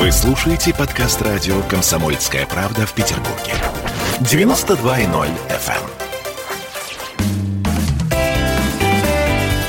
[0.00, 3.52] Вы слушаете подкаст радио «Комсомольская правда» в Петербурге.
[4.20, 5.74] 92.0 FM.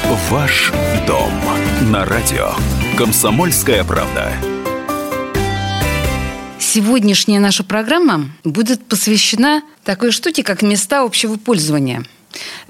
[0.05, 0.15] эм.
[0.29, 0.71] Ваш
[1.05, 1.33] дом
[1.91, 2.52] на радио
[2.97, 4.31] «Комсомольская правда».
[6.59, 12.05] Сегодняшняя наша программа будет посвящена такой штуке, как места общего пользования.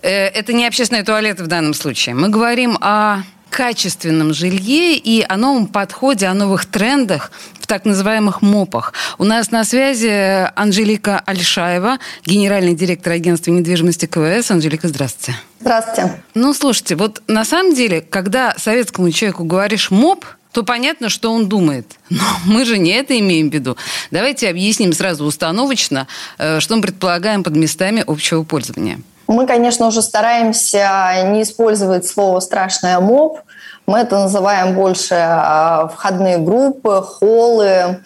[0.02, 2.16] Э, это не общественные туалеты в данном случае.
[2.16, 3.22] Мы говорим о
[3.52, 8.94] качественном жилье и о новом подходе, о новых трендах в так называемых МОПах.
[9.20, 14.50] У нас на связи Анжелика Альшаева, генеральный директор агентства недвижимости КВС.
[14.50, 15.38] Анжелика, здравствуйте.
[15.60, 16.24] Здравствуйте.
[16.34, 21.48] Ну, слушайте, вот на самом деле, когда советскому человеку говоришь МОП, то понятно, что он
[21.48, 21.86] думает.
[22.10, 23.78] Но мы же не это имеем в виду.
[24.12, 29.00] Давайте объясним сразу установочно, э, что мы предполагаем под местами общего пользования.
[29.32, 33.40] Мы, конечно, уже стараемся не использовать слово «страшное моб».
[33.88, 38.00] Мы это называем больше а, входные группы, холлы,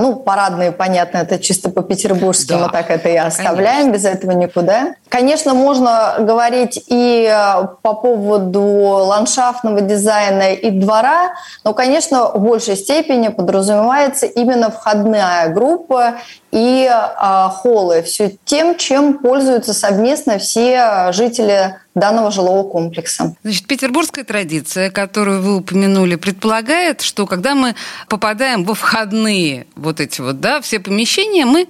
[0.00, 3.92] ну, парадные, понятно, это чисто по-петербургски, да, мы так это и оставляем, конечно.
[3.92, 4.94] без этого никуда.
[5.10, 11.34] Конечно, можно говорить и э, по поводу ландшафтного дизайна и двора,
[11.64, 16.14] но, конечно, в большей степени подразумевается именно входная группа
[16.50, 23.34] и э, холлы, все тем, чем пользуются совместно все жители данного жилого комплекса.
[23.42, 27.74] Значит, петербургская традиция, которую вы упомянули, предполагает, что когда мы
[28.08, 31.66] попадаем во входные вот эти вот, да, все помещения, мы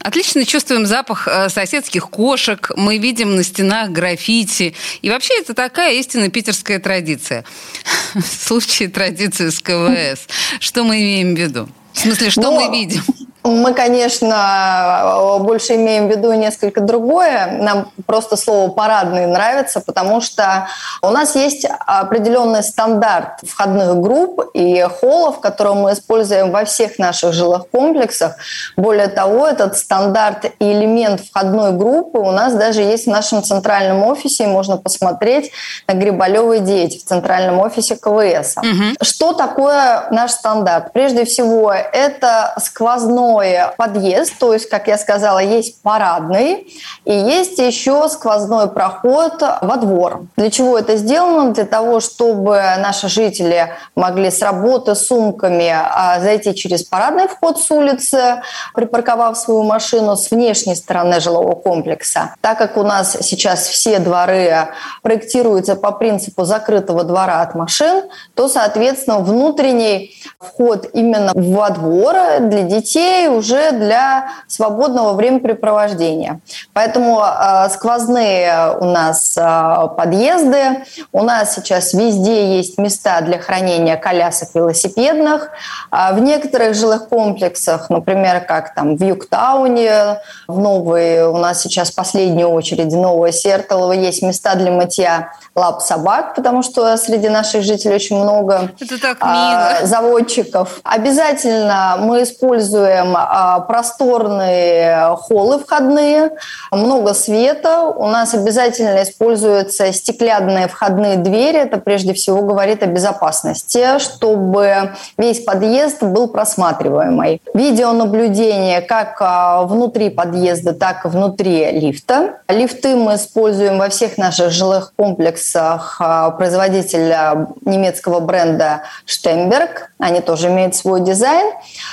[0.00, 4.74] отлично чувствуем запах э, соседских кошек, мы видим на стенах граффити.
[5.00, 7.44] И вообще это такая истинно питерская традиция.
[8.14, 10.26] В случае традиции с КВС.
[10.60, 11.68] Что мы имеем в виду?
[11.94, 12.60] В смысле, что Но...
[12.60, 13.02] мы видим?
[13.44, 17.58] Мы, конечно, больше имеем в виду несколько другое.
[17.60, 20.68] Нам просто слово «парадный» нравится, потому что
[21.02, 27.32] у нас есть определенный стандарт входных групп и холлов, которые мы используем во всех наших
[27.32, 28.36] жилых комплексах.
[28.76, 34.04] Более того, этот стандарт и элемент входной группы у нас даже есть в нашем центральном
[34.04, 34.46] офисе.
[34.46, 35.50] можно посмотреть
[35.88, 38.56] на Грибалевой 9 в центральном офисе КВС.
[38.56, 38.96] Угу.
[39.00, 40.92] Что такое наш стандарт?
[40.92, 46.66] Прежде всего, это сквозной сквозной подъезд, то есть, как я сказала, есть парадный,
[47.04, 50.22] и есть еще сквозной проход во двор.
[50.36, 51.52] Для чего это сделано?
[51.52, 57.58] Для того, чтобы наши жители могли с работы с сумками а, зайти через парадный вход
[57.58, 58.42] с улицы,
[58.74, 62.34] припарковав свою машину с внешней стороны жилого комплекса.
[62.40, 64.68] Так как у нас сейчас все дворы
[65.02, 68.04] проектируются по принципу закрытого двора от машин,
[68.34, 76.40] то, соответственно, внутренний вход именно во двор для детей скорее уже для свободного времяпрепровождения.
[76.72, 83.96] Поэтому э, сквозные у нас э, подъезды, у нас сейчас везде есть места для хранения
[83.96, 85.50] колясок велосипедных.
[85.90, 91.90] А в некоторых жилых комплексах, например, как там в Югтауне, в Новой, у нас сейчас
[91.90, 97.62] в последней очереди Новое Сертолово, есть места для мытья лап собак, потому что среди наших
[97.62, 99.32] жителей очень много Это так мило.
[99.32, 100.80] А, заводчиков.
[100.82, 106.32] Обязательно мы используем а, просторные холлы входные,
[106.70, 107.82] много света.
[107.82, 111.58] У нас обязательно используются стеклянные входные двери.
[111.58, 117.40] Это прежде всего говорит о безопасности, чтобы весь подъезд был просматриваемый.
[117.54, 122.38] Видеонаблюдение как а, внутри подъезда, так и внутри лифта.
[122.48, 129.90] Лифты мы используем во всех наших жилых комплексах а, производителя немецкого бренда Штемберг.
[129.98, 131.52] Они тоже имеют свой дизайн.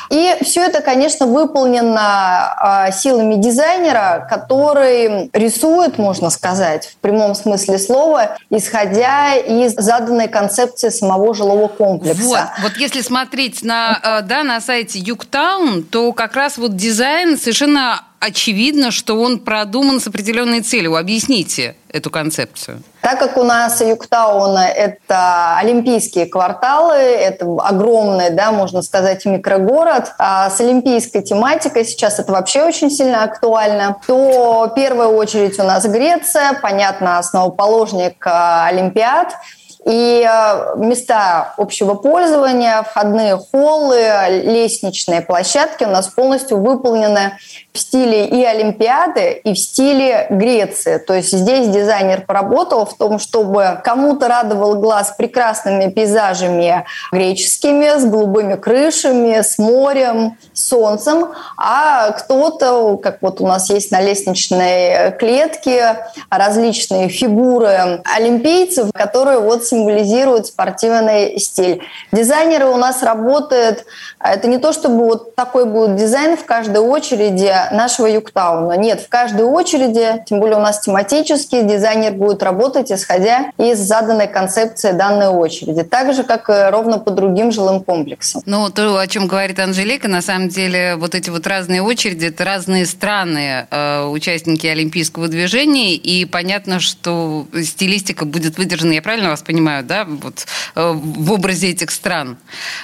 [0.09, 7.33] И все это, конечно, конечно, выполнено э, силами дизайнера, который рисует, можно сказать, в прямом
[7.33, 12.21] смысле слова, исходя из заданной концепции самого жилого комплекса.
[12.23, 17.37] Вот, вот если смотреть на, э, да, на сайте Югтаун, то как раз вот дизайн
[17.37, 20.95] совершенно очевидно, что он продуман с определенной целью.
[20.95, 22.83] Объясните эту концепцию.
[23.01, 30.49] Так как у нас Юктаун– это олимпийские кварталы, это огромный, да, можно сказать, микрогород, а
[30.49, 35.85] с олимпийской тематикой сейчас это вообще очень сильно актуально, то в первую очередь у нас
[35.85, 39.33] Греция, понятно, основоположник а, Олимпиад–
[39.89, 43.99] и э, места общего пользования, входные холлы,
[44.43, 47.33] лестничные площадки у нас полностью выполнены
[47.73, 50.99] в стиле и Олимпиады, и в стиле Греции.
[50.99, 58.05] То есть здесь дизайнер поработал в том, чтобы кому-то радовал глаз прекрасными пейзажами греческими, с
[58.05, 65.13] голубыми крышами, с морем, с солнцем, а кто-то, как вот у нас есть на лестничной
[65.17, 71.81] клетке, различные фигуры олимпийцев, которые вот символизирует спортивный стиль.
[72.11, 73.85] Дизайнеры у нас работают,
[74.19, 78.73] это не то, чтобы вот такой будет дизайн в каждой очереди нашего Юктауна.
[78.73, 84.27] Нет, в каждой очереди, тем более у нас тематический, дизайнер будет работать, исходя из заданной
[84.27, 85.83] концепции данной очереди.
[85.83, 88.41] Так же, как и ровно по другим жилым комплексам.
[88.45, 92.43] Ну, то, о чем говорит Анжелика, на самом деле, вот эти вот разные очереди, это
[92.43, 99.41] разные страны, э, участники Олимпийского движения, и понятно, что стилистика будет выдержана, я правильно вас
[99.41, 100.45] понимаю, да, вот
[100.75, 102.37] э, в образе этих стран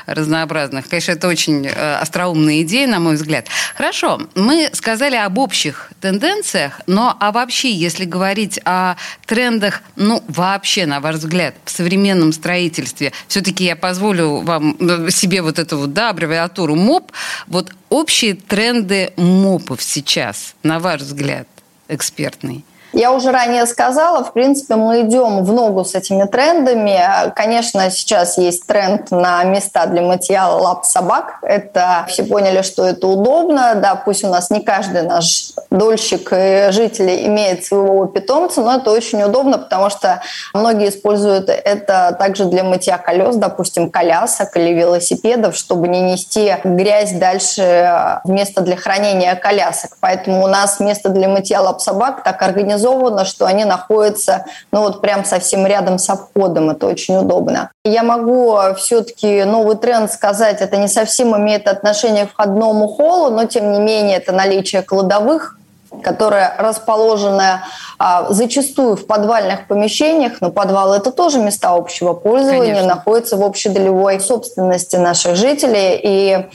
[0.06, 0.88] разнообразных.
[0.88, 3.48] Конечно, это очень э, остроумная идея, на мой взгляд.
[3.76, 8.96] Хорошо, мы сказали об общих тенденциях, но а вообще, если говорить о
[9.26, 15.42] трендах, ну, вообще, на ваш взгляд, в современном строительстве, все-таки я позволю вам э, себе
[15.42, 17.12] вот эту вот, да, аббревиатуру МОП,
[17.48, 21.48] вот общие тренды МОПов сейчас, на ваш взгляд,
[21.88, 22.64] экспертный?
[22.94, 27.00] Я уже ранее сказала, в принципе, мы идем в ногу с этими трендами.
[27.36, 31.40] Конечно, сейчас есть тренд на места для мытья лап собак.
[31.42, 33.76] Это все поняли, что это удобно.
[33.76, 38.92] Да, пусть у нас не каждый наш дольщик и жители имеет своего питомца, но это
[38.92, 40.22] очень удобно, потому что
[40.54, 47.12] многие используют это также для мытья колес, допустим, колясок или велосипедов, чтобы не нести грязь
[47.12, 49.98] дальше в место для хранения колясок.
[50.00, 54.82] Поэтому у нас место для мытья лап собак так организовано, организовано, что они находятся, ну
[54.82, 56.70] вот прям совсем рядом с обходом.
[56.70, 57.72] Это очень удобно.
[57.84, 63.46] Я могу все-таки новый тренд сказать, это не совсем имеет отношение к входному холлу, но
[63.46, 65.58] тем не менее это наличие кладовых
[66.04, 67.64] которая расположена
[67.98, 72.96] а, зачастую в подвальных помещениях, но подвал это тоже места общего пользования, Конечно.
[72.96, 76.48] находятся в общедолевой собственности наших жителей, и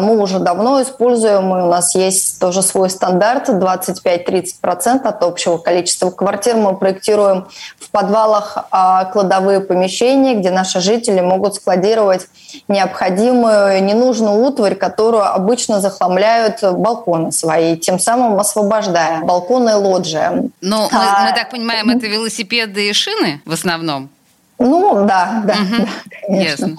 [0.00, 6.10] мы уже давно используем, и у нас есть тоже свой стандарт, 25-30% от общего количества
[6.10, 7.46] квартир мы проектируем
[7.78, 12.28] в подвалах а, кладовые помещения, где наши жители могут складировать
[12.68, 20.50] необходимую, ненужную утварь, которую обычно захламляют балконы свои, тем самым освобождая балконы и лоджии.
[20.60, 24.10] Но мы, а, мы так понимаем, это велосипеды и шины в основном?
[24.60, 25.82] Ну, да, да, угу.
[25.82, 26.66] да конечно.
[26.66, 26.76] Ясно.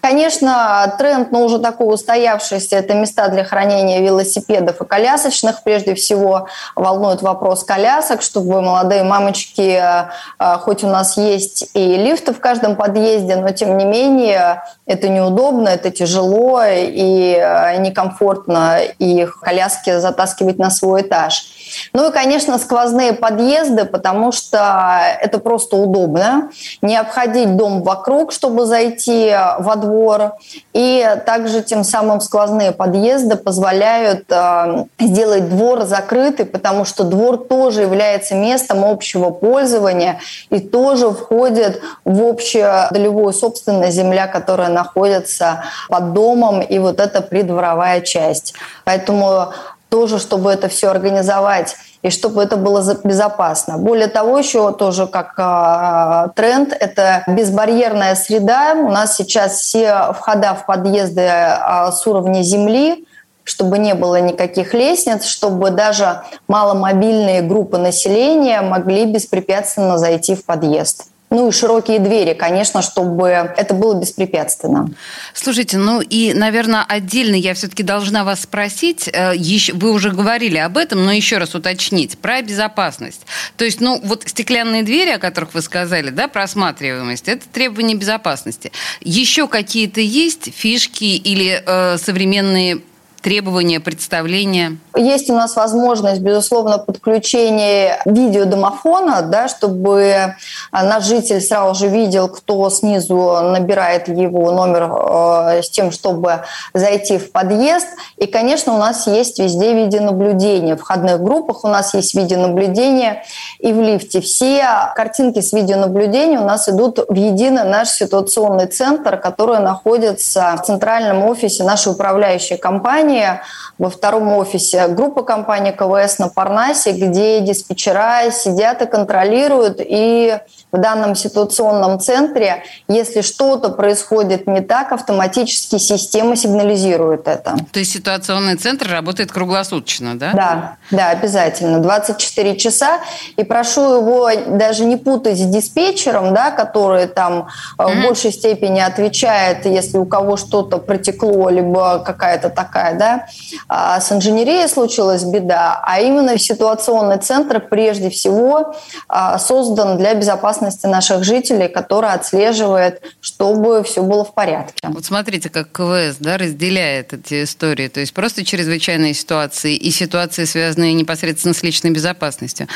[0.00, 5.62] Конечно, тренд, но уже такой устоявшийся, это места для хранения велосипедов и колясочных.
[5.62, 12.32] Прежде всего волнует вопрос колясок, чтобы молодые мамочки, э, хоть у нас есть и лифты
[12.32, 19.38] в каждом подъезде, но тем не менее это неудобно, это тяжело и э, некомфортно их
[19.40, 21.44] коляски затаскивать на свой этаж.
[21.92, 26.50] Ну и, конечно, сквозные подъезды, потому что это просто удобно.
[26.80, 30.32] Не обходить дом вокруг, чтобы зайти во двор.
[30.72, 37.82] И также тем самым сквозные подъезды позволяют э, сделать двор закрытый, потому что двор тоже
[37.82, 40.20] является местом общего пользования
[40.50, 47.22] и тоже входит в общую долевую собственность земля, которая находится под домом, и вот это
[47.22, 48.54] придворовая часть.
[48.84, 49.52] Поэтому
[49.90, 53.76] тоже, чтобы это все организовать и чтобы это было безопасно.
[53.76, 58.72] Более того, еще тоже как э, тренд, это безбарьерная среда.
[58.74, 63.04] У нас сейчас все входа в подъезды э, с уровня земли,
[63.44, 71.08] чтобы не было никаких лестниц, чтобы даже маломобильные группы населения могли беспрепятственно зайти в подъезд.
[71.30, 74.90] Ну и широкие двери, конечно, чтобы это было беспрепятственно.
[75.32, 79.34] Слушайте, ну и, наверное, отдельно я все-таки должна вас спросить, э,
[79.74, 83.22] вы уже говорили об этом, но еще раз уточнить, про безопасность.
[83.56, 88.72] То есть, ну вот стеклянные двери, о которых вы сказали, да, просматриваемость, это требование безопасности.
[89.00, 92.80] Еще какие-то есть фишки или э, современные
[93.20, 94.78] требования, представления?
[95.00, 100.34] Есть у нас возможность, безусловно, подключения видеодомофона, да, чтобы
[100.72, 106.42] наш житель сразу же видел, кто снизу набирает его номер э, с тем, чтобы
[106.74, 107.86] зайти в подъезд.
[108.18, 110.76] И, конечно, у нас есть везде видеонаблюдение.
[110.76, 113.22] В входных группах у нас есть видеонаблюдение
[113.58, 114.20] и в лифте.
[114.20, 120.66] Все картинки с видеонаблюдения у нас идут в единый наш ситуационный центр, который находится в
[120.66, 123.40] центральном офисе нашей управляющей компании
[123.78, 130.38] во втором офисе группа компании КВС на Парнасе, где диспетчера сидят и контролируют, и
[130.72, 137.56] в данном ситуационном центре, если что-то происходит не так, автоматически система сигнализирует это.
[137.72, 140.32] То есть ситуационный центр работает круглосуточно, да?
[140.32, 141.80] Да, да, обязательно.
[141.80, 143.00] 24 часа.
[143.36, 148.00] И прошу его даже не путать с диспетчером, да, который там mm-hmm.
[148.00, 153.26] в большей степени отвечает, если у кого что-то протекло, либо какая-то такая да,
[153.68, 158.74] а с инженерией случилась беда, а именно ситуационный центр прежде всего
[159.08, 164.74] а, создан для безопасности наших жителей, который отслеживает, чтобы все было в порядке.
[164.88, 167.88] Вот смотрите, как КВС да, разделяет эти истории.
[167.88, 172.68] То есть просто чрезвычайные ситуации и ситуации, связанные непосредственно с личной безопасностью.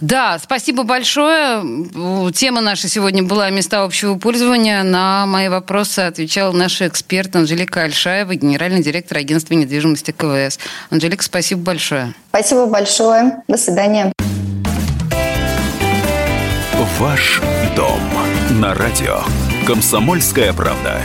[0.00, 1.62] Да, спасибо большое.
[2.34, 4.82] Тема наша сегодня была «Места общего пользования».
[4.82, 10.58] На мои вопросы отвечал наш эксперт Анжелика Альшаева, генеральный директор агентства недвижимости КВС.
[10.90, 12.12] Анжелика, спасибо большое.
[12.28, 13.42] Спасибо большое.
[13.48, 14.12] До свидания.
[16.98, 17.40] Ваш
[17.74, 18.00] дом
[18.60, 19.20] на радио.
[19.66, 21.00] Комсомольская правда.